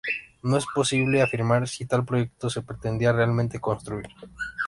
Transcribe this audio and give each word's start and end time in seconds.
No 0.41 0.57
es 0.57 0.65
posible 0.73 1.21
afirmar 1.21 1.67
si 1.67 1.85
tal 1.85 2.03
proyecto 2.05 2.49
se 2.49 2.63
pretendía 2.63 3.11
realmente 3.11 3.59
construir. 3.59 4.07